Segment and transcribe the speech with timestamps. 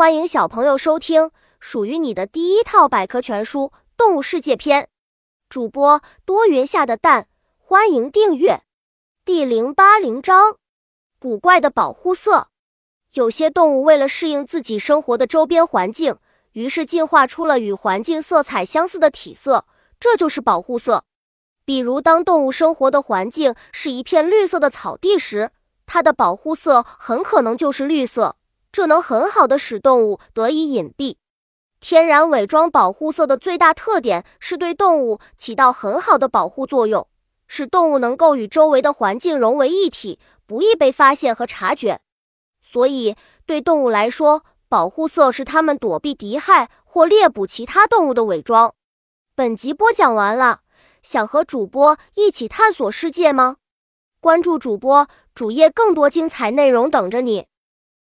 [0.00, 3.64] 欢迎小朋友收听属于你的第一套百科全书
[3.98, 4.84] 《动物世界篇》。
[5.50, 8.62] 主播多云下的蛋，欢迎订阅。
[9.26, 10.56] 第零八零章：
[11.18, 12.48] 古怪的保护色。
[13.12, 16.16] 有些动物为了适应自己生活的周边环境，
[16.52, 19.66] 于是进化出了与环境色彩相似的体色，
[20.00, 21.04] 这就是保护色。
[21.66, 25.50] 比如，当动物生活的环境是一片绿色的草地时，
[25.84, 28.36] 它的保护色很可能就是绿色。
[28.72, 31.16] 这能很好的使动物得以隐蔽。
[31.80, 37.08] 天然伪装保护色的最大特点是对动物起到很好的保护作用，
[37.46, 42.00] 使动物能够与周围的环境融为一体，不易被发现和察觉。
[42.62, 48.74] 所以，对动物来说，保护色是它们躲避敌害或猎捕其他动物的伪装。
[49.34, 50.60] 本集播讲完了，
[51.02, 53.56] 想和主播一起探索世界吗？
[54.20, 57.46] 关注主播主页，更多精彩内容等着你。